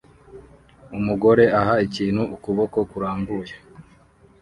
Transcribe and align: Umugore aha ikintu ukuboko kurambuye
Umugore 0.97 1.43
aha 1.59 1.73
ikintu 1.87 2.21
ukuboko 2.35 2.77
kurambuye 2.89 3.53